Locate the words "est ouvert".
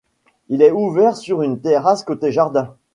0.63-1.15